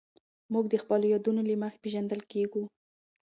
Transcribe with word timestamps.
موږ 0.53 0.65
د 0.69 0.75
خپلو 0.83 1.05
یادونو 1.13 1.41
له 1.49 1.55
مخې 1.63 1.81
پېژندل 1.83 2.21
کېږو. 2.31 2.63